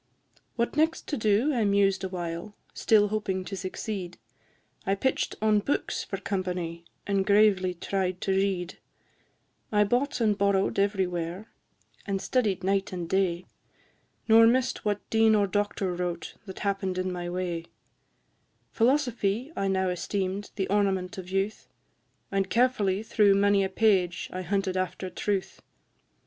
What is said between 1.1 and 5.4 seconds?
do I mused awhile, Still hoping to succeed; I pitch'd